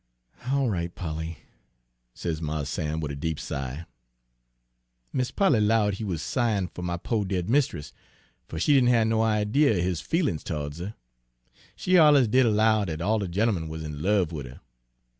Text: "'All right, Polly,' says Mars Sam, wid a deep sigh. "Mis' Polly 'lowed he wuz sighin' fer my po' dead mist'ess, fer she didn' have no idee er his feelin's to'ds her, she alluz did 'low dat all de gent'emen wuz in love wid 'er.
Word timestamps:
"'All 0.49 0.67
right, 0.67 0.95
Polly,' 0.95 1.37
says 2.15 2.41
Mars 2.41 2.69
Sam, 2.69 3.01
wid 3.01 3.11
a 3.11 3.15
deep 3.15 3.39
sigh. 3.39 3.85
"Mis' 5.13 5.29
Polly 5.29 5.59
'lowed 5.61 5.93
he 5.99 6.03
wuz 6.03 6.23
sighin' 6.23 6.65
fer 6.69 6.81
my 6.81 6.97
po' 6.97 7.23
dead 7.23 7.47
mist'ess, 7.47 7.93
fer 8.47 8.57
she 8.57 8.73
didn' 8.73 8.87
have 8.89 9.05
no 9.05 9.21
idee 9.21 9.69
er 9.69 9.73
his 9.79 10.01
feelin's 10.01 10.43
to'ds 10.43 10.79
her, 10.79 10.95
she 11.75 11.97
alluz 11.99 12.27
did 12.27 12.47
'low 12.47 12.83
dat 12.83 12.99
all 12.99 13.19
de 13.19 13.27
gent'emen 13.27 13.67
wuz 13.67 13.83
in 13.83 14.01
love 14.01 14.31
wid 14.31 14.47
'er. 14.47 14.59